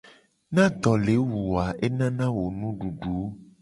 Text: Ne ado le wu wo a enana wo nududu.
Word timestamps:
Ne 0.53 0.61
ado 0.69 0.93
le 1.05 1.13
wu 1.29 1.39
wo 1.49 1.55
a 1.65 1.67
enana 1.85 2.25
wo 2.35 2.43
nududu. 2.57 3.13